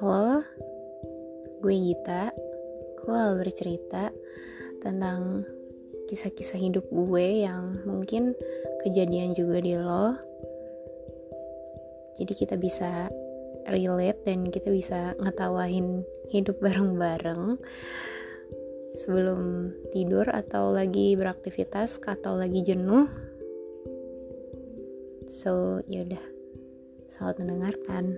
Halo, 0.00 0.40
gue 1.60 1.76
Gita. 1.76 2.32
Gue 3.04 3.20
bercerita 3.36 4.08
tentang 4.80 5.44
kisah-kisah 6.08 6.56
hidup 6.56 6.88
gue 6.88 7.44
yang 7.44 7.84
mungkin 7.84 8.32
kejadian 8.80 9.36
juga 9.36 9.60
di 9.60 9.76
lo. 9.76 10.16
Jadi 12.16 12.32
kita 12.32 12.56
bisa 12.56 13.12
relate 13.68 14.24
dan 14.24 14.48
kita 14.48 14.72
bisa 14.72 15.12
ngetawain 15.20 16.00
hidup 16.32 16.56
bareng-bareng 16.64 17.60
sebelum 18.96 19.68
tidur 19.92 20.24
atau 20.32 20.72
lagi 20.72 21.12
beraktivitas 21.12 22.00
atau 22.00 22.40
lagi 22.40 22.64
jenuh. 22.64 23.04
So, 25.28 25.84
yaudah. 25.84 26.24
Selamat 27.12 27.36
mendengarkan. 27.44 28.16